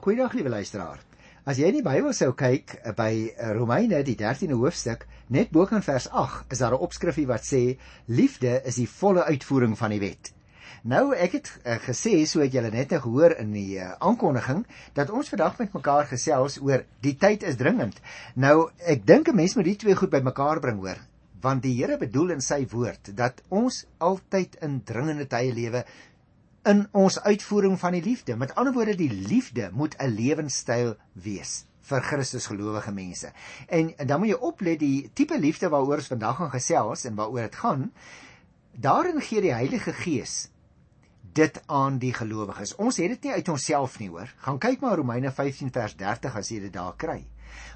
[0.00, 0.96] Goeiedag liewe luisteraar.
[1.44, 5.50] As jy in die Bybel sou kyk eh, by eh, Romeine die 13de hoofstuk, net
[5.52, 7.76] bo kan vers 8, is daar 'n opskrifie wat sê
[8.08, 10.32] liefde is die volle uitvoering van die wet.
[10.88, 14.64] Nou ek het uh, gesê so het julle net nou gehoor in die uh, aankondiging
[14.96, 18.00] dat ons vandag met mekaar gesels oor die tyd is dringend.
[18.34, 20.96] Nou ek dink 'n mens moet die twee goed bymekaar bring hoor,
[21.42, 25.84] want die Here bedoel in sy woord dat ons altyd in dringende tye lewe
[26.68, 28.36] in ons uitvoering van die liefde.
[28.36, 33.32] Met ander woorde, die liefde moet 'n lewenstyl wees vir Christus gelowige mense.
[33.68, 37.14] En, en dan moet jy oplet die tipe liefde waaroor ons vandag gaan gesels en
[37.14, 37.92] waaroor dit gaan.
[38.72, 40.50] Daarin gee die Heilige Gees
[41.32, 42.74] dit aan die gelowiges.
[42.74, 44.30] Ons het dit nie uit onsself nie, hoor.
[44.44, 47.24] Gaan kyk maar Romeine 15 vers 30 as jy dit daar kry.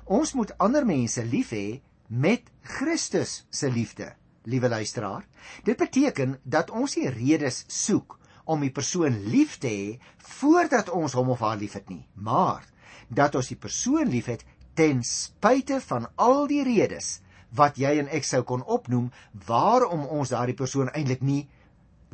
[0.05, 4.13] Ons moet ander mense lief hê met Christus se liefde,
[4.45, 5.25] liewe luisteraar.
[5.65, 9.99] Dit beteken dat ons nie redes soek om die persoon lief te hê
[10.39, 12.65] voordat ons hom of haar liefhet nie, maar
[13.09, 14.45] dat ons die persoon liefhet
[14.75, 17.21] ten spyte van al die redes
[17.55, 19.11] wat jy en ek sou kon opnoem
[19.47, 21.45] waarom ons daardie persoon eintlik nie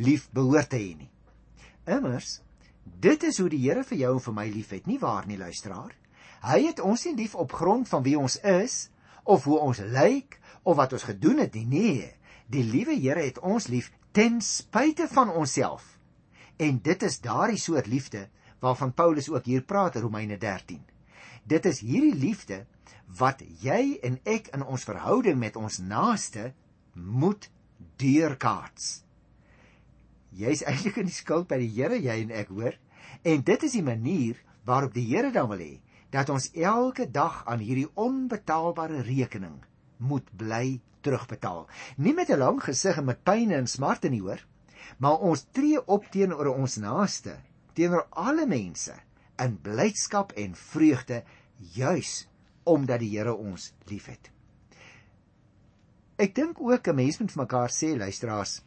[0.00, 1.10] lief behoort te hê nie.
[1.88, 2.40] Immers,
[2.84, 5.94] dit is hoe die Here vir jou en vir my liefhet, nie waar nie, luisteraar?
[6.44, 8.88] Hy het ons nie lief op grond van wie ons is
[9.24, 11.66] of hoe ons lyk of wat ons gedoen het nie.
[11.68, 12.12] Nee,
[12.48, 15.84] die liewe Here het ons lief ten spyte van onsself.
[16.60, 18.28] En dit is daardie soort liefde
[18.60, 20.82] waarvan Paulus ook hier praat in Romeine 13.
[21.48, 22.66] Dit is hierdie liefde
[23.18, 26.50] wat jy en ek in ons verhouding met ons naaste
[26.92, 27.48] moet
[27.96, 29.00] deurkaats.
[30.36, 32.76] Jy's eintlik in die skuld by die Here, jy en ek hoor.
[33.26, 35.80] En dit is die manier waarop die Here dan wil hê
[36.10, 39.56] dat ons elke dag aan hierdie onbetaalbare rekening
[40.02, 41.66] moet bly terugbetaal.
[41.96, 44.42] Nie met 'n lang gesig en met pyn en smarte nie hoor,
[44.98, 47.36] maar ons tree op teenoor ons naaste,
[47.74, 48.94] teenoor alle mense
[49.40, 51.22] in blydskap en vreugde
[51.76, 52.26] juis
[52.68, 54.30] omdat die Here ons liefhet.
[56.20, 58.62] Ek dink ook 'n mens moet vir mekaar sê luisteraars,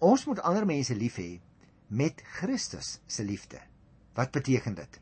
[0.00, 1.40] ons moet ander mense lief hê
[1.88, 3.60] met Christus se liefde.
[4.14, 5.00] Wat beteken dit?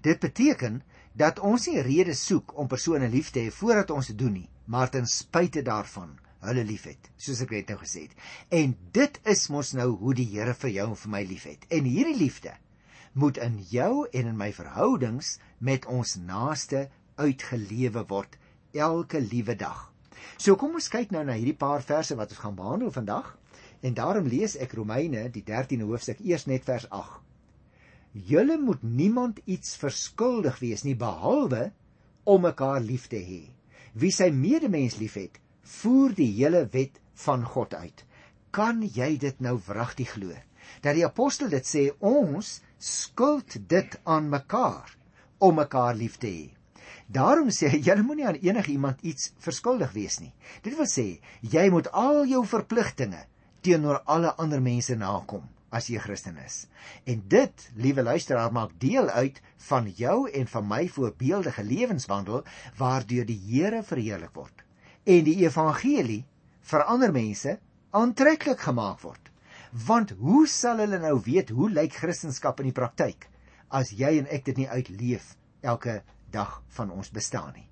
[0.00, 4.18] Dit beteken dat ons nie redes soek om persone lief te hê voordat ons dit
[4.18, 8.16] doen nie, maar ten spyte daarvan hulle liefhet, soos ek net nou gesê het.
[8.54, 11.66] En dit is mos nou hoe die Here vir jou en vir my liefhet.
[11.68, 12.54] En hierdie liefde
[13.12, 16.86] moet in jou en in my verhoudings met ons naaste
[17.18, 18.38] uitgelewe word
[18.72, 19.88] elke liewe dag.
[20.38, 23.34] So kom ons kyk nou na hierdie paar verse wat ons gaan behandel vandag.
[23.80, 27.20] En daarom lees ek Romeine die 13de hoofstuk eers net vers 8.
[28.12, 31.70] Julle moet niemand iets verskuldig wees nie behalwe
[32.24, 33.42] om mekaar lief te hê.
[33.94, 35.38] Wie sy medemens liefhet,
[35.78, 38.04] voer die hele wet van God uit.
[38.50, 40.34] Kan jy dit nou wragtig glo?
[40.82, 44.96] Dat die apostel dit sê ons skuld dit aan mekaar
[45.38, 46.48] om mekaar lief te hê.
[47.10, 50.32] Daarom sê hy jy moenie aan enige iemand iets verskuldig wees nie.
[50.62, 51.08] Dit wil sê
[51.54, 53.24] jy moet al jou verpligtinge
[53.66, 56.64] teenoor alle ander mense nakom as jy Christen is.
[57.06, 59.38] En dit, liewe luisteraar, maak deel uit
[59.68, 62.42] van jou en van my voorbeeldige lewenswandel
[62.78, 64.64] waardeur die Here verheerlik word
[65.04, 66.24] en die evangelie
[66.70, 67.56] vir ander mense
[67.96, 69.30] aantreklik gemaak word.
[69.86, 73.28] Want hoe sal hulle nou weet hoe lyk Christendom in die praktyk
[73.70, 76.00] as jy en ek dit nie uitleef elke
[76.34, 77.66] dag van ons bestaan nie.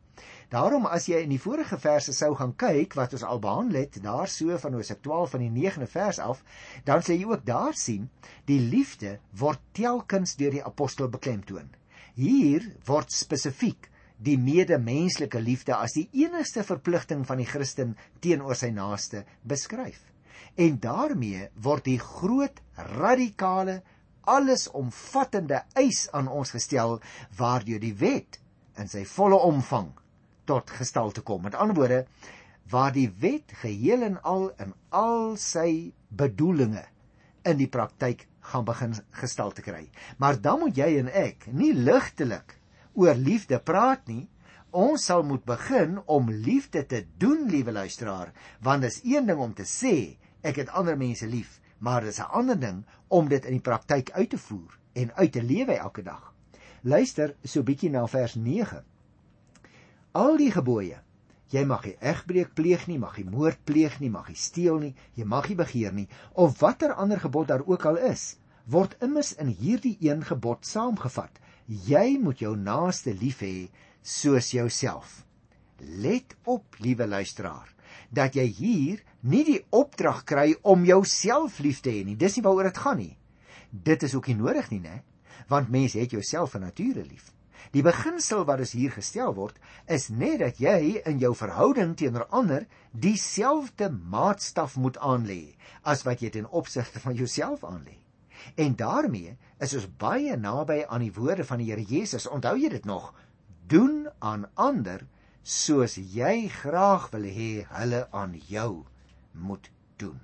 [0.49, 3.99] Daarom as jy in die vorige verse sou gaan kyk wat ons al behandel het,
[4.03, 6.41] daar so van Hosea 12 van die 9de vers af,
[6.89, 8.09] dan sê jy ook daar sien
[8.49, 11.69] die liefde word telkens deur die apostel beklemtoon.
[12.17, 18.71] Hier word spesifiek die medemenslike liefde as die enigste verpligting van die Christen teenoor sy
[18.75, 20.01] naaste beskryf.
[20.59, 22.59] En daarmee word die groot
[22.99, 23.81] radikale
[24.29, 26.99] allesomvattende eis aan ons gestel
[27.39, 28.41] waardeur die wet
[28.79, 29.93] in sy volle omvang
[30.49, 31.45] tot gestalte kom.
[31.47, 32.05] Met ander woorde,
[32.69, 36.85] waar die wet geheel en al in al sy bedoelings
[37.49, 39.87] in die praktyk gaan begin gestalte kry.
[40.19, 42.58] Maar dan moet jy en ek nie ligtelik
[42.99, 44.27] oor liefde praat nie.
[44.75, 49.41] Ons sal moet begin om liefde te doen, liewe luisteraar, want dit is een ding
[49.41, 53.29] om te sê ek het ander mense lief, maar dit is 'n ander ding om
[53.29, 56.35] dit in die praktyk uit te voer en uit te lewe elke dag.
[56.83, 58.85] Luister so bietjie na vers 9.
[60.13, 61.03] Al die gebooie
[61.49, 64.95] Jy mag nie egbreek pleeg nie, mag nie moord pleeg nie, mag nie steel nie,
[65.15, 68.37] jy mag nie begeer nie of watter ander gebod daar ook al is,
[68.67, 73.69] word immers in hierdie een gebod saamgevat jy moet jou naaste lief hê
[74.03, 75.23] soos jouself.
[75.79, 77.69] Let op, liewe luisteraar,
[78.11, 82.17] dat jy hier nie die opdrag kry om jouself lief te hê nie.
[82.17, 83.17] Dis nie waaroor dit gaan nie.
[83.71, 85.03] Dit is ook nie nodig nie, né?
[85.49, 87.33] Want mens het jouself van nature lief.
[87.75, 92.25] Die beginsel wat dus hier gestel word, is net dat jy in jou verhouding teenoor
[92.33, 97.99] ander dieselfde maatstaf moet aanlê as wat jy ten opsigte van jouself aanlê.
[98.57, 102.29] En daarmee is ons baie naby aan die woorde van die Here Jesus.
[102.31, 103.13] Onthou jy dit nog?
[103.69, 105.07] Doen aan ander
[105.43, 108.85] soos jy graag wil hê hulle aan jou
[109.33, 110.21] moet doen.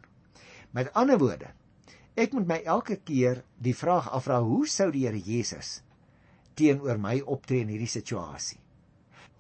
[0.74, 1.50] Met ander woorde,
[2.14, 5.80] ek moet my elke keer die vraag afvra: hoe sou die Here Jesus
[6.54, 8.60] teenoor my optree in hierdie situasie?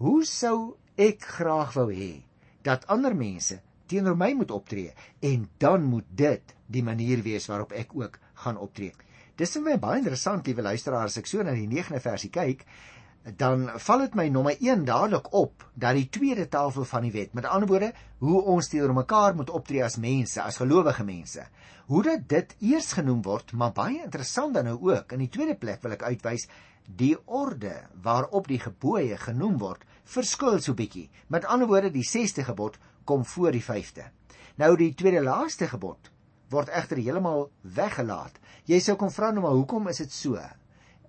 [0.02, 2.24] Hoe sou ek graag wou hê
[2.66, 3.60] dat ander mense
[3.90, 4.92] teenoor my moet optree
[5.22, 8.92] en dan moet dit die manier wees waarop ek ook gaan optree.
[9.34, 12.60] Dis vir my baie interessant, liewe luisteraars, as ek so na die 9de versie kyk,
[13.40, 17.32] dan val dit my nommer 1 dadelik op dat die tweede tafel van die wet,
[17.34, 17.88] met ander woorde,
[18.22, 21.48] hoe ons teenoor mekaar moet optree as mense, as gelowige mense,
[21.90, 25.16] hoe dat dit eers genoem word, maar baie interessant dan nou ook.
[25.16, 26.46] In die tweede plek wil ek uitwys
[26.86, 27.74] die orde
[28.06, 29.82] waarop die gebooie genoem word,
[30.14, 31.08] verskil so bietjie.
[31.26, 34.06] Met ander woorde, die 6de gebod kom voor die 5de.
[34.62, 36.13] Nou die tweede laaste gebod
[36.54, 38.38] word egter heeltemal weggelaat.
[38.70, 40.40] Jy sou kon vra nou maar hoekom is dit so?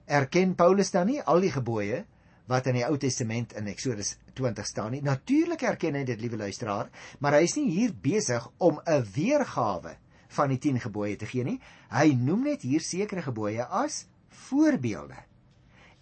[0.06, 2.03] Erken Paulus dan nie al die gebooie
[2.50, 5.01] wat in die Ou Testament in Eksodus 20 staan nie?
[5.06, 9.95] Natuurlik erken hy dit, liewe luisteraar, maar hy is nie hier besig om 'n weergawe
[10.36, 11.59] van die 10 gebooie te gee nie.
[11.89, 15.18] Hy noem net hier sekere gebooie as voorbeelde.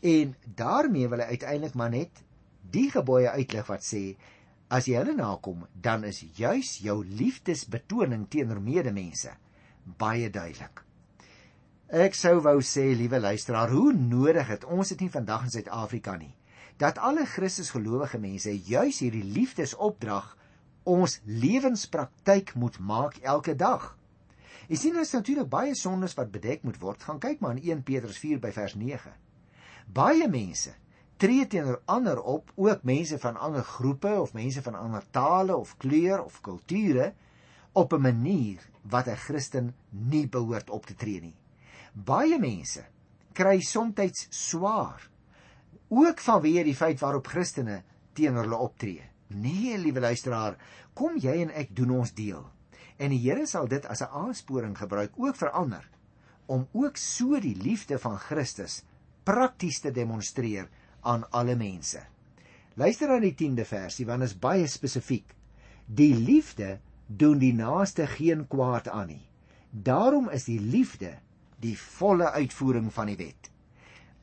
[0.01, 2.24] En daarmee wil hy uiteindelik maar net
[2.72, 4.16] die gebooie uitlig wat sê
[4.74, 9.36] as jy hulle nakom, dan is juis jou liefdesbetoning teenoor medemense
[10.00, 10.81] baie duidelik.
[11.94, 16.16] Ek sou wou sê, liewe luisteraar, hoe nodig het ons dit nie vandag in Suid-Afrika
[16.18, 16.31] nie,
[16.81, 20.31] dat alle Christusgelowige mense juis hierdie liefdesopdrag
[20.90, 23.92] ons lewenspraktyk moet maak elke dag.
[24.72, 27.04] Jy sien ons natuurlik baie sondes wat bedek moet word.
[27.04, 29.14] Gaan kyk maar in 1 Petrus 4 by vers 9.
[29.94, 30.74] Baie mense
[31.18, 35.77] tree teenoor ander op, ook mense van ander groepe of mense van ander tale of
[35.77, 37.13] kleur of kulture
[37.71, 41.36] op 'n manier wat 'n Christen nie behoort op te tree nie.
[41.94, 42.86] Baie mense
[43.33, 45.10] kry soms swaar
[45.89, 47.83] ook vanweë die feit waarop Christene
[48.13, 49.01] teenoor hulle optree.
[49.27, 50.57] Nee, liewe luisteraar,
[50.94, 52.44] kom jy en ek doen ons deel.
[52.98, 55.89] En die Here sal dit as 'n aansporing gebruik ook vir ander
[56.45, 58.83] om ook so die liefde van Christus
[59.24, 60.69] prakties te demonstreer
[61.04, 62.02] aan alle mense.
[62.76, 65.36] Luister na die 10de versie want dit is baie spesifiek.
[65.86, 69.26] Die liefde doen die naaste geen kwaad aan nie.
[69.70, 71.18] Daarom is die liefde
[71.62, 73.50] die volle uitvoering van die wet.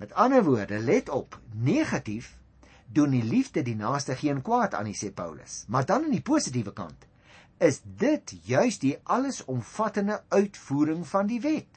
[0.01, 2.37] Met ander woorde, let op, negatief
[2.93, 5.65] doen die liefde die naaste geen kwaad aan nie sê Paulus.
[5.69, 7.07] Maar dan aan die positiewe kant
[7.61, 11.69] is dit juis die allesomvattende uitvoering van die wet.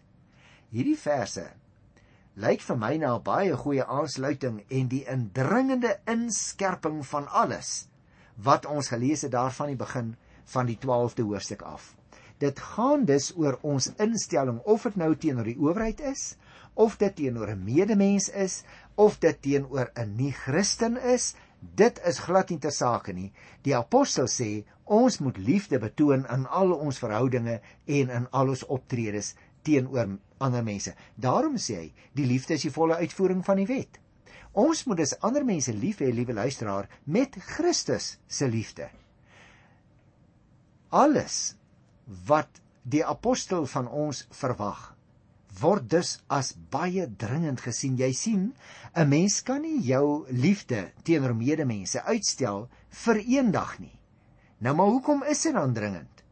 [0.72, 1.44] Hierdie verse
[2.35, 7.88] lyk vir my na 'n baie goeie aansluiting en die indringende inskerping van alles
[8.35, 10.15] wat ons gelees het daarvan die begin
[10.45, 11.94] van die 12de hoofstuk af.
[12.39, 16.35] Dit gaan dus oor ons instelling of dit nou teenoor die owerheid is,
[16.74, 18.63] of dit teenoor 'n medemens is,
[18.95, 21.35] of dit teenoor 'n nie-Christen is,
[21.75, 23.31] dit is glad nie ter sake nie.
[23.62, 28.65] Die apostel sê ons moet liefde betoon in al ons verhoudinge en in al ons
[28.65, 30.94] optredes teenoor ander mense.
[31.15, 34.00] Daarom sê hy, die liefde is die volle uitvoering van die wet.
[34.54, 38.90] Ons moet dus ander mense lief hê, liewe luisteraar, met Christus se liefde.
[40.94, 41.56] Alles
[42.28, 44.94] wat die apostel van ons verwag
[45.59, 47.97] word dus as baie dringend gesien.
[47.97, 48.54] Jy sien,
[48.95, 53.99] 'n mens kan nie jou liefde teenoor medemense uitstel vir eendag nie.
[54.59, 56.23] Nou maar hoekom is dit dan dringend?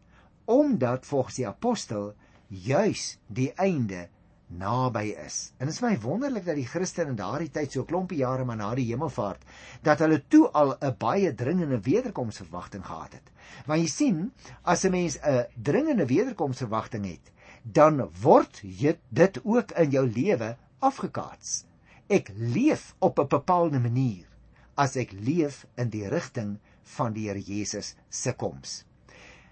[0.45, 2.13] Omdat volgens die apostel
[2.51, 4.09] juis die einde
[4.51, 5.53] naby is.
[5.57, 8.59] En dit is my wonderlik dat die Christene in daardie tyd so klompie jare maar
[8.59, 9.45] na die hemelvaart
[9.85, 13.31] dat hulle toe al 'n baie dringende wederkomsverwagting gehad het.
[13.65, 14.31] Want jy sien,
[14.63, 17.31] as 'n mens 'n dringende wederkomsverwagting het,
[17.63, 18.61] dan word
[19.09, 21.65] dit ook in jou lewe afgekaats.
[22.09, 24.27] Ek leef op 'n bepaalde manier
[24.75, 28.83] as ek leef in die rigting van die Here Jesus se koms.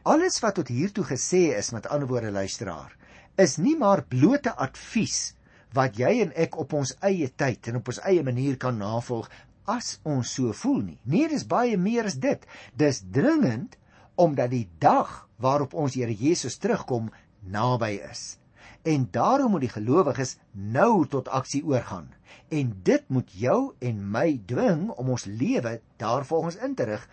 [0.08, 2.96] Alles wat tot hier toe gesê is met ander woorde luisteraar
[3.36, 5.34] is nie maar blote advies
[5.76, 9.28] wat jy en ek op ons eie tyd en op ons eie manier kan navolg
[9.70, 10.98] as ons so voel nie.
[11.04, 12.48] Nee, dis baie meer as dit.
[12.80, 13.76] Dis dringend
[14.16, 17.12] omdat die dag waarop ons Here Jesus terugkom
[17.44, 18.40] naby is.
[18.88, 22.08] En daarom moet die gelowiges nou tot aksie oorgaan.
[22.50, 27.10] En dit moet jou en my dwing om ons lewe daarvolgens in te rig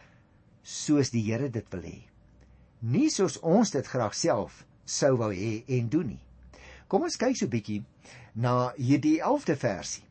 [0.63, 1.99] soos die Here dit wil hê.
[2.87, 6.23] Nie soos ons dit graag self sou wou hê en doen nie.
[6.87, 7.83] Kom ons kyk so 'n bietjie
[8.35, 10.05] na hierdie 11de versie.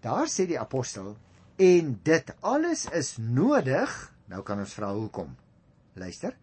[0.00, 1.16] Daar sê die apostel
[1.58, 4.12] en dit alles is nodig.
[4.28, 5.36] Nou kan ons vra hoekom.
[5.94, 6.36] Luister.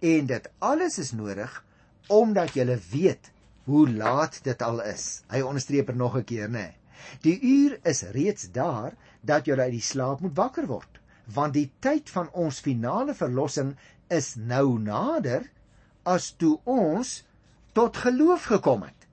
[0.00, 1.64] En dit alles is nodig
[2.08, 3.30] omdat jy weet
[3.64, 5.22] hoe laat dit al is.
[5.28, 6.48] Hy onderstreep er nog 'n keer.
[6.48, 6.72] Nee.
[7.20, 10.99] Die uur is reeds daar dat jy uit die slaap moet wakker word,
[11.34, 13.74] want die tyd van ons finale verlossing
[14.10, 15.46] is nou nader
[16.08, 17.20] as toe ons
[17.76, 19.06] tot geloof gekom het.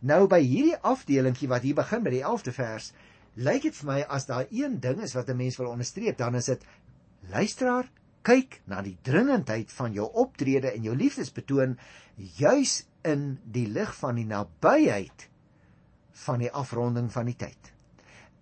[0.00, 2.90] Nou by hierdie afdelingkie wat hier begin met die 11de vers,
[3.36, 6.34] lyk dit vir my as daar een ding is wat 'n mens wil onderstreep, dan
[6.34, 6.64] is dit
[7.30, 7.88] luisteraar,
[8.22, 11.78] kyk na die dringendheid van jou optrede en jou liefdesbetoon
[12.16, 15.28] juis in die lig van die nabyheid
[16.26, 17.72] van die afronding van die tyd.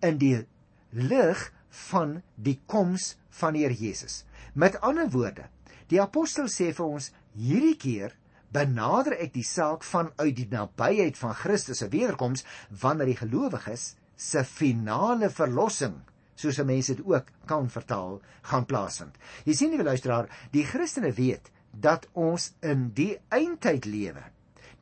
[0.01, 0.45] In die
[0.89, 1.51] lig
[1.89, 4.23] van die koms van die Here Jesus.
[4.53, 5.49] Met ander woorde,
[5.91, 8.15] die apostel sê vir ons hierdie keer
[8.55, 12.45] benader ek die saak vanuit die nabyheid van Christus se wederkoms
[12.81, 15.97] wanneer die gelowiges se finale verlossing
[16.39, 19.15] soos mense dit ook kan vertaal gaan plaasvind.
[19.47, 24.23] Jy sien die luisteraar, die Christene weet dat ons in die eindtyd lewe.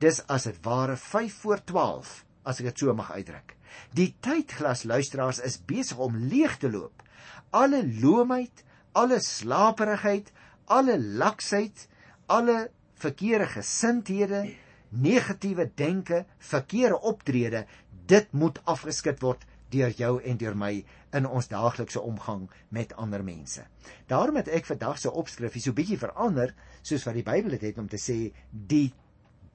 [0.01, 3.55] Dis as dit ware 5 voor 12 as ek dit so mag uitdruk.
[3.97, 7.03] Die tydglas luisteraars is besig om leeg te loop.
[7.51, 10.31] Alle loomheid, alle slaperigheid,
[10.71, 11.88] alle laksheid,
[12.31, 12.69] alle
[13.01, 14.43] verkeerde gesindhede,
[14.89, 17.65] negatiewe denke, verkeerde optrede,
[18.07, 20.73] dit moet afgeskit word deur jou en deur my
[21.17, 23.63] in ons daaglikse omgang met ander mense.
[24.12, 27.69] Daarom het ek vandag se opskrif hier so bietjie verander soos wat die Bybel dit
[27.69, 28.17] het om te sê
[28.51, 28.91] die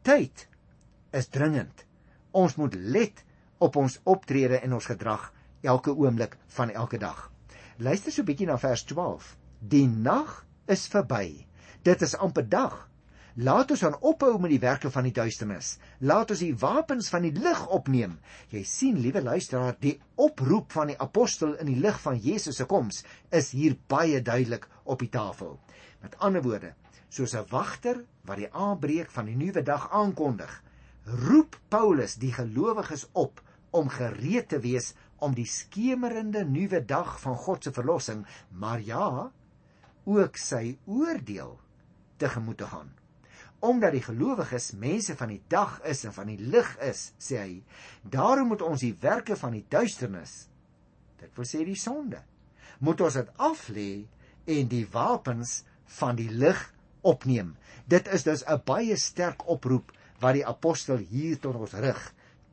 [0.07, 0.49] tyd
[1.15, 1.88] is dringend.
[2.31, 3.25] Ons moet let
[3.59, 5.33] op ons optrede en ons gedrag
[5.63, 7.31] elke oomblik van elke dag.
[7.79, 9.37] Luister so bietjie na vers 12.
[9.59, 11.47] Die nag is verby.
[11.83, 12.89] Dit is amper dag.
[13.39, 15.77] Laat ons dan ophou met die werke van die duisternis.
[16.03, 18.17] Laat ons die wapens van die lig opneem.
[18.51, 22.67] Jy sien, liewe luisteraar, die oproep van die apostel in die lig van Jesus se
[22.67, 25.55] koms is hier baie duidelik op die tafel.
[26.03, 26.73] Met ander woorde,
[27.09, 30.51] soos 'n wagter wat die aanbreek van die nuwe dag aankondig,
[31.09, 37.37] roep Paulus die gelowiges op om gereed te wees om die skemerende nuwe dag van
[37.37, 39.31] God se verlossing, maar ja,
[40.05, 41.59] ook sy oordeel
[42.17, 42.95] tegemoet te gaan
[43.59, 47.55] omdat die gelowiges mense van die dag is en van die lig is, sê hy,
[48.07, 50.47] daarom moet ons die werke van die duisternis,
[51.19, 52.21] dit wil sê die sonde,
[52.79, 53.91] moet ons dit aflê
[54.47, 55.63] en die wapens
[55.99, 56.61] van die lig
[57.03, 57.57] opneem.
[57.91, 62.01] Dit is dus 'n baie sterk oproep wat die apostel hier tot ons rig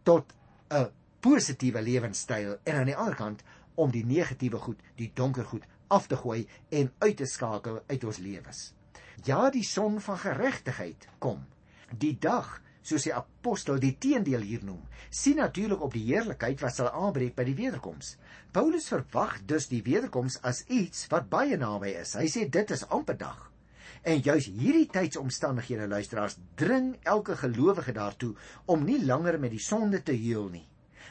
[0.04, 0.34] tot
[0.70, 3.44] 'n positiewe lewenstyl en aan die ander kant
[3.76, 8.04] om die negatiewe goed, die donker goed af te gooi en uit te skakel uit
[8.04, 8.74] ons lewens.
[9.24, 11.46] Ja, die son van geregtigheid kom.
[11.98, 16.76] Die dag, soos die apostel die teendeel hier noem, sien natuurlik op die heerlikheid wat
[16.76, 18.16] sal aanbreek by die wederkoms.
[18.52, 22.14] Paulus verwag dus die wederkoms as iets wat baie naby is.
[22.20, 23.52] Hy sê dit is amper dag.
[24.06, 28.36] En juis hierdie tydsomstandighede luisteraars dring elke gelowige daartoe
[28.70, 30.68] om nie langer met die sonde te heel nie,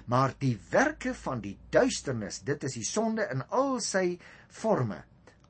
[0.07, 5.01] maar die werke van die duisternis, dit is die sonde in al sy forme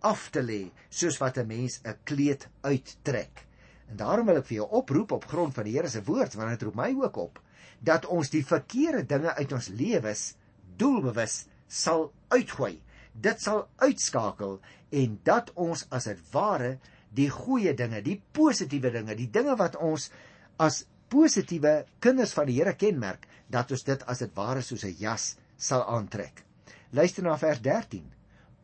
[0.08, 3.44] af te lê soos wat 'n mens 'n kleed uittrek.
[3.90, 6.50] En daarom wil ek vir jou oproep op grond van die Here se woord want
[6.50, 7.40] dit roep my ook op
[7.80, 10.34] dat ons die verkeerde dinge uit ons lewens
[10.76, 12.80] doelbewus sal uitgooi.
[13.12, 14.60] Dit sal uitskakel
[14.90, 16.78] en dat ons as dit ware
[17.14, 20.10] die goeie dinge, die positiewe dinge, die dinge wat ons
[20.58, 24.96] as positiewe kinders van die Here kenmerk, dat ons dit as dit ware soos 'n
[24.98, 26.44] jas sal aantrek.
[26.90, 27.60] Luister na vers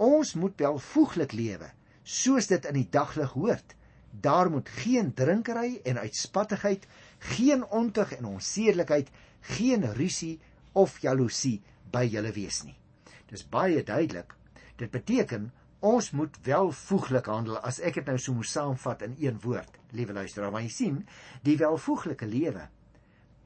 [0.01, 1.71] Ons moet welvoeglik lewe,
[2.03, 3.75] soos dit in die daglig hoort.
[4.11, 6.87] Daar moet geen drinkery en uitspattigheid,
[7.19, 10.41] geen ontug en onsedelikheid, geen rusie
[10.73, 11.61] of jaloesie
[11.93, 12.77] by julle wees nie.
[13.29, 14.35] Dis baie duidelik.
[14.77, 15.51] Dit beteken
[15.81, 19.79] ons moet welvoeglik handel as ek dit nou so moet saamvat in een woord.
[19.97, 20.99] Liewe luisteraar, want jy sien,
[21.47, 22.69] die welvoeglike lewe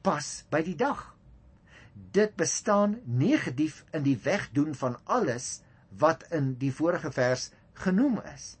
[0.05, 0.99] pas by die dag.
[1.95, 5.61] Dit bestaan negatief in die wegdoen van alles
[5.97, 7.49] wat in die vorige vers
[7.85, 8.55] genoem is.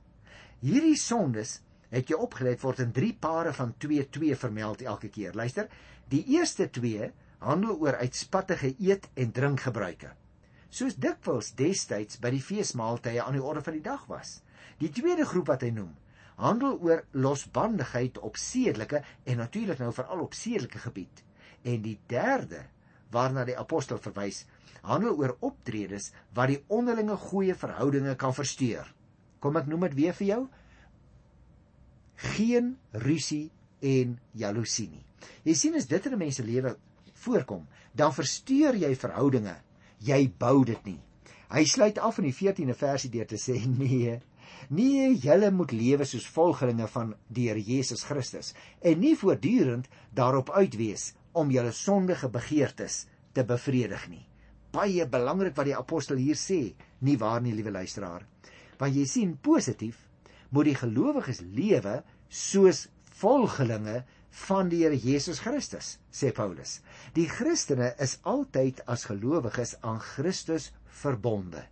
[0.63, 1.59] Hierdie sondes
[1.91, 5.35] het jy opgelet word in drie pare van 2 2 vermeld elke keer.
[5.35, 5.69] Luister,
[6.09, 7.11] die eerste 2
[7.45, 10.15] handel oor uitspattige eet en drinkgebruike.
[10.75, 14.41] Soos dikwels destyds by die feesmaaltye aan die orde van die dag was.
[14.81, 15.93] Die tweede groep wat hy noem,
[16.35, 21.21] handel oor losbandigheid op sedelike en natuurlik nou veral op sedelike gebied.
[21.63, 22.65] En die derde
[23.15, 24.43] waarna die apostel verwys,
[24.83, 28.89] handel oor optredes wat die onderlinge goeie verhoudinge kan versteur.
[29.39, 30.41] Kom ek noem dit weer vir jou?
[32.35, 32.73] Geen
[33.05, 33.47] rusie
[33.79, 35.05] en jaloesie nie.
[35.47, 36.75] Jy sien as dit in 'n mens se lewe
[37.13, 37.63] voorkom,
[37.93, 39.55] dan versteur jy verhoudinge
[39.99, 40.99] jy bou dit nie.
[41.53, 44.19] Hy sluit af in die 14de versie deur te sê nee.
[44.69, 50.49] Nee, julle moet lewe soos volgelinge van die Here Jesus Christus en nie voortdurend daarop
[50.55, 54.23] uit wees om julle sondige begeertes te bevredig nie.
[54.73, 58.25] Baie belangrik wat die apostel hier sê, nie waar nie, liewe luisteraar.
[58.79, 59.99] Want jy sien positief
[60.49, 62.85] moet die gelowiges lewe soos
[63.19, 64.01] volgelinge
[64.35, 66.79] van die Here Jesus Christus, sê Paulus.
[67.15, 71.63] Die Christene is altyd as gelowiges aan Christus verbonde.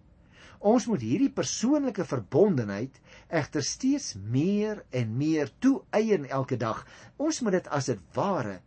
[0.63, 2.95] Ons moet hierdie persoonlike verbondenheid
[3.27, 6.85] egter steeds meer en meer toeëien elke dag.
[7.19, 8.61] Ons moet dit as dit ware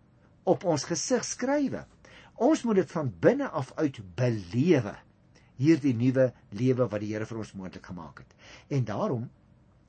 [0.44, 1.86] op ons gesig skrywe.
[2.36, 4.92] Ons moet dit van binne af uit belewe.
[5.56, 8.36] Hierdie nuwe lewe wat die Here vir ons moontlik gemaak het.
[8.68, 9.30] En daarom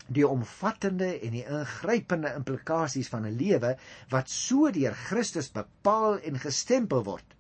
[0.08, 3.76] die omvattende en die ingrypende implikasies van 'n lewe
[4.10, 7.36] wat so deur Christus bepaal en gestempel word,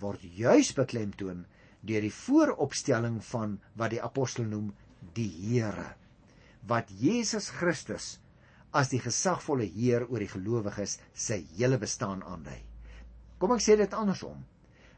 [0.00, 1.46] word juis beklemtoon
[1.80, 4.74] deur die vooropstelling van wat die apostel noem
[5.14, 5.94] die Here
[6.68, 8.18] wat Jesus Christus
[8.76, 12.60] as die gesagvolle Heer oor die gelowiges sy hele bestaan aandui.
[13.40, 14.42] Kom ek sê dit andersom.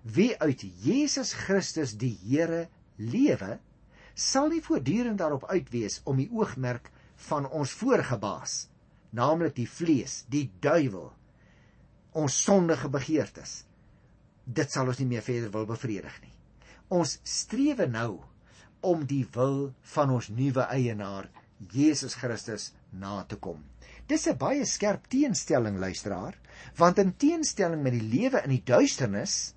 [0.03, 3.59] Wie uit Jesus Christus die Here lewe,
[4.15, 6.91] sal nie voortdurend daarop uit wees om die oogmerk
[7.29, 8.69] van ons vorige baas,
[9.17, 11.11] naamlik die vlees, die duiwel,
[12.17, 13.65] ons sondige begeertes.
[14.45, 16.33] Dit sal ons nie meer verder wil bevredig nie.
[16.91, 18.19] Ons strewe nou
[18.87, 21.29] om die wil van ons nuwe eienaar,
[21.71, 23.61] Jesus Christus, na te kom.
[24.09, 26.35] Dis 'n baie skerp teenstelling luisteraar,
[26.77, 29.55] want in teenstelling met die lewe in die duisternis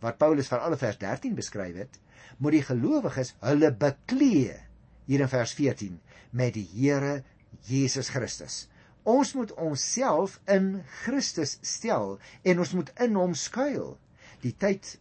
[0.00, 2.00] wat Paulus van alle vers 13 beskryf het,
[2.38, 4.56] moet die gelowiges hulle beklee
[5.10, 5.98] hier in vers 14
[6.30, 7.24] met die Here
[7.66, 8.68] Jesus Christus.
[9.02, 13.96] Ons moet onsself in Christus stel en ons moet in hom skuil.
[14.44, 14.98] Die tyd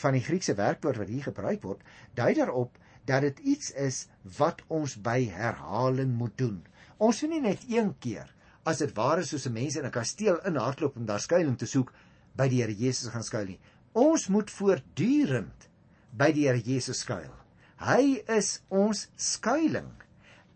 [0.00, 1.82] van die Griekse werkwoord wat hier gebruik word,
[2.16, 4.04] dui daarop dat dit iets is
[4.38, 6.60] wat ons by herhaling moet doen.
[6.96, 8.30] Ons moet nie net een keer
[8.68, 11.92] as dit ware soos 'n mens in 'n kasteel inhardloop om daar skuilings te soek
[12.36, 13.60] by die Here Jesus gaan skuil nie.
[13.92, 15.68] Ons moet voortdurend
[16.12, 17.39] by die Here Jesus skuil.
[17.80, 20.04] Hy is ons skuilings.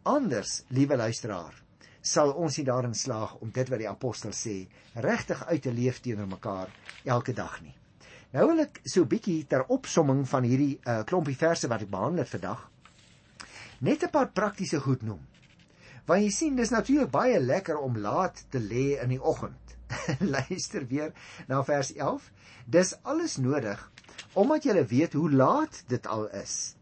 [0.04, 1.54] Anders, liewe luisteraar,
[2.04, 4.66] sal ons nie daarin slaag om dit wat die apostel sê
[5.00, 6.74] regtig uit te leef teenoor mekaar
[7.08, 7.72] elke dag nie.
[8.36, 11.90] Nou wil ek so 'n bietjie ter opsomming van hierdie uh, klompie verse wat ek
[11.96, 12.68] behandel het vandag
[13.80, 15.24] net 'n paar praktiese goed noem.
[16.04, 19.76] Want jy sien, dis natuurlik baie lekker om laat te lê in die oggend.
[20.36, 21.12] Luister weer
[21.48, 22.30] na vers 11.
[22.66, 23.90] Dis alles nodig
[24.34, 26.76] omdat jy weet hoe laat dit al is.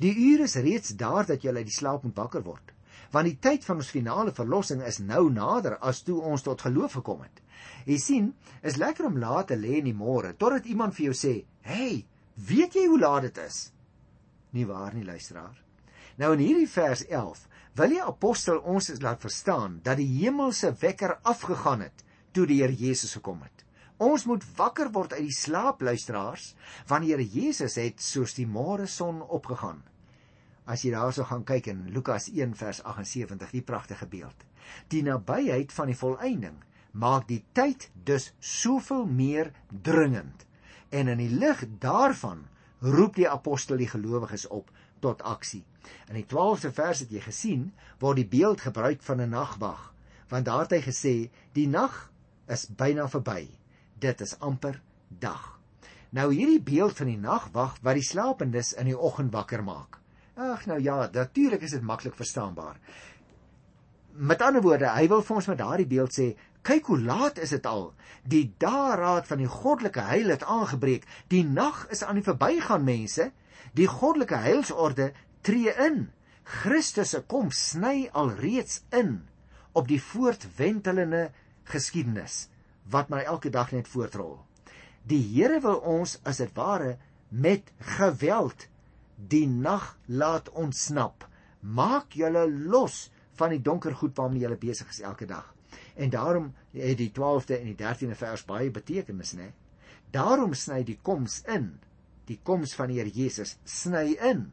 [0.00, 2.72] Die uur is reeds daar dat jy uit die slaap moet wakker word.
[3.12, 6.96] Want die tyd van ons finale verlossing is nou nader as toe ons tot geloof
[7.00, 7.42] gekom het.
[7.84, 8.30] Jy sien,
[8.62, 12.06] is lekker om laat te lê in die môre totdat iemand vir jou sê, "Hey,
[12.36, 13.72] weet jy hoe laat dit is?"
[14.52, 15.62] Nie waar nie, luisteraar.
[16.16, 21.18] Nou in hierdie vers 11 wil die apostel ons laat verstaan dat die hemelse wekker
[21.22, 23.64] afgegaan het toe die Here Jesus gekom het.
[24.00, 26.54] Ons moet wakker word uit die slaap, luisteraars,
[26.88, 29.84] want die Here Jesus het soos die môre son opgegaan
[30.70, 34.44] as jy daarso gaan kyk in Lukas 1 vers 78, die pragtige beeld.
[34.92, 36.60] Die nabyheid van die volëinding
[37.00, 40.46] maak die tyd dus soveel meer dringend.
[40.90, 42.44] En in die lig daarvan
[42.80, 44.70] roep die apostel die gelowiges op
[45.02, 45.64] tot aksie.
[46.10, 47.70] In die 12de vers het jy gesien
[48.02, 49.92] word die beeld gebruik van 'n nagwag,
[50.28, 52.10] want daar het hy gesê die nag
[52.46, 53.59] is byna verby.
[54.00, 55.58] Dit is amper dag.
[56.16, 59.98] Nou hierdie beeld van die nagwag wat die slaapendes in die oggend wakker maak.
[60.40, 62.78] Ag nou ja, natuurlik is dit maklik verstaanbaar.
[64.16, 66.30] Met ander woorde, hy wil vir ons met daardie beeld sê,
[66.66, 67.90] kyk hoe laat is dit al.
[68.24, 71.04] Die daarraad van die goddelike heil het aangebreek.
[71.28, 73.30] Die nag is aan die verbygaan, mense.
[73.76, 75.10] Die goddelike heilsorde
[75.46, 76.06] tree in.
[76.62, 79.20] Christus se kom sny alreeds in
[79.76, 81.28] op die voortwentelende
[81.70, 82.48] geskiedenis
[82.90, 84.38] wat maar elke dag net voortrol.
[85.02, 86.96] Die Here wil ons as dit ware
[87.28, 88.66] met geweld
[89.16, 91.26] die nag laat ontsnap.
[91.60, 95.54] Maak julle los van die donker goed waarmee julle besig is elke dag.
[95.94, 99.52] En daarom het die 12de en die 13de vers baie betekenis, né?
[100.10, 101.72] Daarom sny die koms in.
[102.26, 104.50] Die koms van die Here Jesus sny in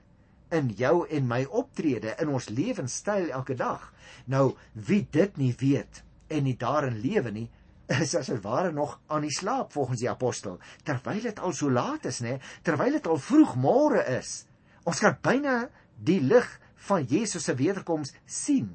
[0.49, 3.89] in jou en my optrede in ons lewenstyl elke dag.
[4.25, 7.47] Nou wie dit nie weet en nie daarin lewe nie,
[8.03, 11.71] is as dit ware nog aan die slaap volgens die apostel, terwyl dit al so
[11.71, 12.37] laat is, né?
[12.67, 14.43] Terwyl dit al vroeg môre is.
[14.87, 16.47] Ons kan byna die lig
[16.87, 18.73] van Jesus se wederkoms sien.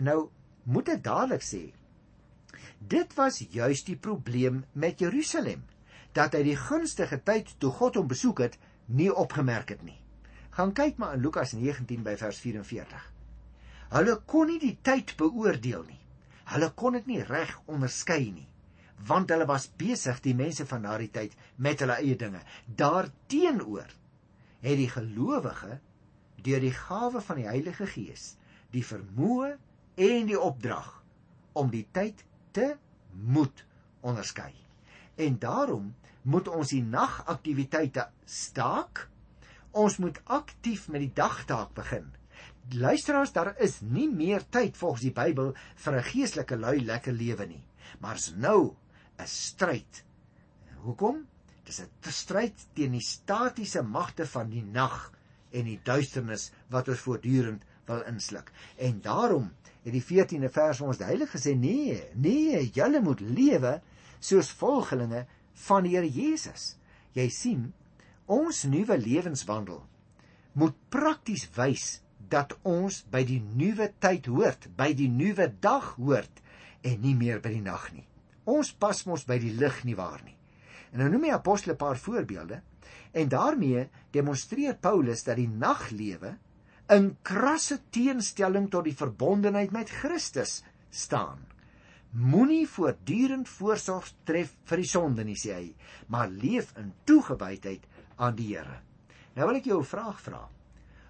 [0.00, 0.28] Nou
[0.64, 1.62] moet ek dadelik sê,
[2.80, 5.64] dit was juis die probleem met Jerusalem,
[6.16, 9.98] dat hy die gunstige tyd toe God hom besoek het, nie opgemerk het nie.
[10.56, 13.10] Gaan kyk maar in Lukas 19 by vers 44.
[13.94, 16.00] Hulle kon nie die tyd beoordeel nie.
[16.52, 18.46] Hulle kon dit nie reg onderskei nie,
[19.06, 22.40] want hulle was besig die mense van daardie tyd met hulle eie dinge.
[22.66, 23.90] Daarteenoor
[24.64, 25.80] het die gelowige
[26.44, 28.34] deur die gawe van die Heilige Gees
[28.74, 29.54] die vermoë
[29.94, 30.90] en die opdrag
[31.54, 32.24] om die tyd
[32.56, 32.74] te
[33.12, 33.64] moet
[34.02, 34.52] onderskei.
[35.16, 39.06] En daarom moet ons die nagaktiwiteite staak.
[39.70, 42.08] Ons moet aktief met die dagtaak begin.
[42.72, 45.52] Luisteraars, daar is nie meer tyd volgens die Bybel
[45.84, 47.64] vir 'n geestelike lui lekker lewe nie,
[48.00, 48.74] maar is nou
[49.18, 50.04] 'n stryd.
[50.84, 51.26] Hoekom?
[51.64, 55.12] Dis 'n stryd teen die statiese magte van die nag
[55.52, 58.52] en die duisternis wat ons voortdurend wil insluk.
[58.76, 59.52] En daarom
[59.84, 63.80] het die 14de vers ons duidelik gesê: "Nee, nee, julle moet lewe
[64.18, 66.76] soos volgelinge van die Here Jesus."
[67.12, 67.72] Jy sien,
[68.26, 69.86] ons nuwe lewenswandel
[70.52, 76.42] moet prakties wys dat ons by die nuwe tyd hoort, by die nuwe dag hoort
[76.82, 78.06] en nie meer by die nag nie.
[78.44, 80.36] Ons pas mos by die lig nie waar nie.
[80.92, 82.62] En nou noem hy apostel 'n paar voorbeelde
[83.12, 86.36] en daarmee demonstreer Paulus dat die naglewe
[86.88, 91.46] in krasse teenstelling tot die verbondenheid met Christus staan.
[92.10, 95.74] Moenie voortdurend voorsorg tref vir die sonde nie sê hy,
[96.06, 98.82] maar leef in toegewydheid aan die Here.
[99.34, 100.48] Nou wil ek jou 'n vraag vra.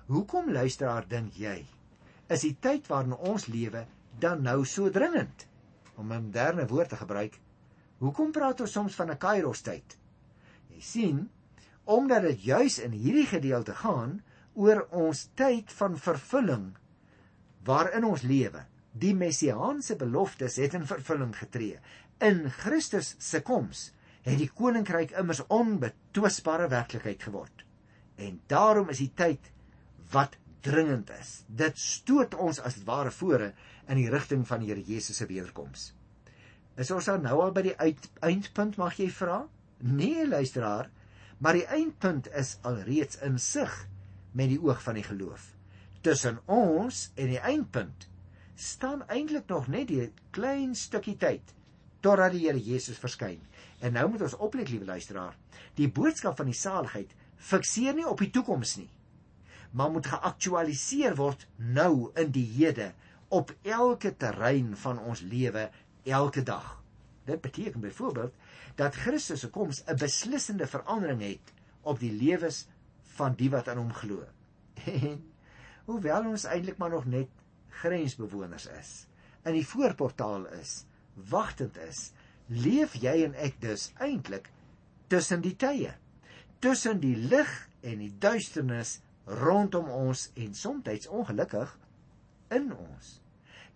[0.06, 1.66] Hoekom luisteraar dink jy
[2.28, 3.86] is die tyd waarin ons lewe
[4.20, 5.46] dan nou so dringend?
[5.96, 7.40] Om 'n moderne woord te gebruik,
[8.02, 9.96] Hoekom praat ons soms van 'n Kairos tyd?
[10.74, 11.18] Jy sien,
[11.84, 14.22] omdat dit juis in hierdie gedeelte gaan
[14.54, 16.74] oor ons tyd van vervulling
[17.64, 18.66] waarin ons lewe.
[18.92, 21.78] Die messiaanse beloftes het in vervulling getree.
[22.20, 27.64] In Christus se koms het die koninkryk immers onbetwisbare werklikheid geword.
[28.16, 29.50] En daarom is die tyd
[30.10, 31.44] wat dringend is.
[31.48, 33.52] Dit stoot ons as ware vore
[33.88, 35.92] in die rigting van die Here Jesus se wederkoms.
[36.80, 39.44] Is ons dan nou al by die uit, eindpunt mag jy vra?
[39.84, 40.90] Nee, luisteraar,
[41.38, 43.72] maar die eindpunt is alreeds in sig
[44.32, 45.52] met die oog van die geloof.
[46.02, 48.08] Tussen ons en die eindpunt
[48.54, 51.54] staan eintlik nog net 'n klein stukkie tyd
[52.00, 53.40] totdat die Here Jesus verskyn.
[53.80, 55.36] En nou moet ons oplet, liewe luisteraar.
[55.74, 58.90] Die boodskap van die saligheid fikseer nie op die toekoms nie,
[59.72, 62.92] maar moet geaktualiseer word nou in die hede
[63.28, 65.70] op elke terrein van ons lewe
[66.02, 66.82] elke dag.
[67.24, 68.34] Dit beteken byvoorbeeld
[68.74, 72.66] dat Christus se koms 'n beslissende verandering het op die lewens
[73.02, 74.24] van die wat aan hom glo.
[74.84, 75.32] En
[75.84, 77.28] hoewel ons eintlik maar nog net
[77.68, 79.06] grensbewoners is,
[79.42, 80.84] in die voorportaal is,
[81.14, 82.12] wagtend is,
[82.46, 84.50] leef jy en ek dus eintlik
[85.06, 85.94] tussen die tye,
[86.58, 91.78] tussen die lig en die duisternis rondom ons en soms ongelukkig
[92.56, 93.18] in ons.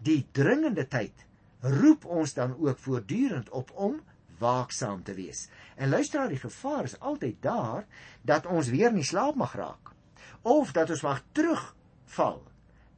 [0.03, 1.27] Die dringende tyd
[1.61, 4.01] roep ons dan ook voortdurend op om
[4.39, 5.49] waaksaam te wees.
[5.77, 7.87] En luister aan die gevaar is altyd daar
[8.23, 9.95] dat ons weer nie slaap mag raak
[10.43, 12.43] of dat ons mag terugval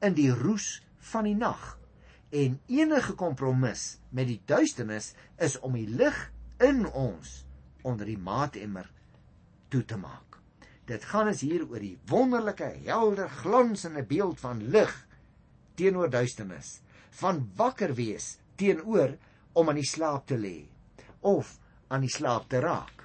[0.04, 1.78] in die roes van die nag.
[2.30, 6.18] En enige kompromis met die duisternis is om die lig
[6.62, 7.44] in ons
[7.82, 8.90] onder die maatemmer
[9.68, 10.38] toe te maak.
[10.86, 14.92] Dit gaan ons hier oor die wonderlike, helder, glansende beeld van lig
[15.78, 16.80] teenoor duisternis,
[17.20, 19.16] van wakker wees teenoor
[19.52, 20.58] om aan die slaap te lê
[21.26, 21.58] of
[21.90, 23.04] aan die slaap te raak.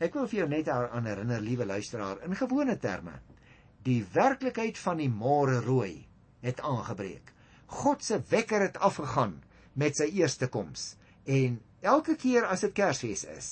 [0.00, 3.18] Ek wil vir jou net aan herinner, liewe luisteraar, in gewone terme.
[3.84, 6.06] Die werklikheid van die môre rooi
[6.44, 7.32] het aangebreek.
[7.70, 9.38] God se wekker het afgegaan
[9.78, 13.50] met sy eerste koms en elke keer as dit Kersfees is,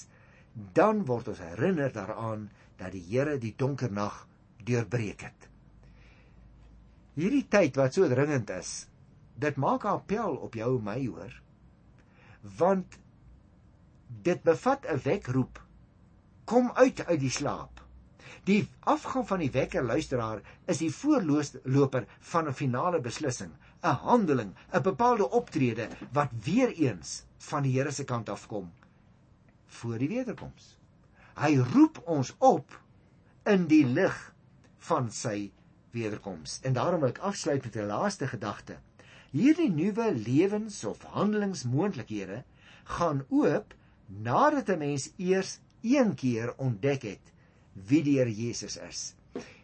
[0.75, 2.49] dan word ons herinner daaraan
[2.81, 4.25] dat die Here die donker nag
[4.65, 5.48] deurbreek het.
[7.19, 8.87] Hierdie tyd wat so dringend is,
[9.35, 11.33] dit maak 'n appel op jou en my hoor.
[12.59, 12.99] Want
[14.23, 15.59] dit bevat 'n wekroep.
[16.45, 17.83] Kom uit uit die slaap.
[18.45, 23.53] Die afgang van die wekker luisteraar is die voorloper van 'n finale beslissing,
[23.83, 28.73] 'n handeling, 'n bepaalde optrede wat weer eens van die Here se kant af kom
[29.67, 30.77] voor die wederkoms.
[31.35, 32.81] Hy roep ons op
[33.45, 34.35] in die lig
[34.79, 35.51] van sy
[35.91, 36.61] wederkoms.
[36.63, 38.79] En daarom wil ek afsluit met 'n laaste gedagte.
[39.31, 42.45] Hierdie nuwe lewens of handelingsmoontlikhede
[42.85, 43.75] gaan oop
[44.07, 47.33] nadat 'n mens eers een keer ontdek het
[47.73, 49.15] wie die Here Jesus is.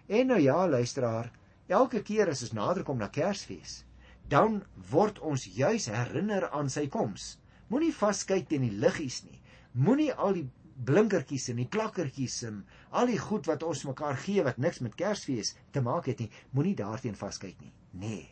[0.06, 1.30] En nou ja, luisteraar,
[1.66, 3.84] elke keer as ons nader kom na Kersfees,
[4.28, 7.38] dan word ons juis herinner aan sy koms.
[7.68, 9.40] Moenie vaskyk teen die liggies nie.
[9.72, 14.42] Moenie al die blinkertjies en die plakkertjies en al die goed wat ons mekaar gee
[14.46, 17.72] wat niks met Kersfees te maak het nie, moenie daarteen vaskyk nie.
[17.92, 18.28] Nee.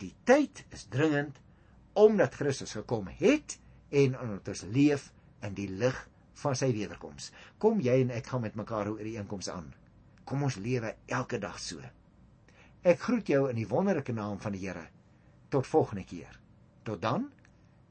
[0.00, 1.38] Die tyd is dringend
[1.98, 3.58] omdat Christus gekom het
[3.92, 5.10] en omdat ons leef
[5.44, 5.98] in die lig
[6.42, 7.30] van sy wederkoms.
[7.60, 9.68] Kom jy en ek gaan met mekaar oor die einkoms aan.
[10.24, 11.82] Kom ons lewe elke dag so.
[12.82, 14.88] Ek groet jou in die wonderlike naam van die Here.
[15.52, 16.38] Tot volgende keer.
[16.82, 17.28] Tot dan.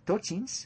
[0.10, 0.66] Totsiens.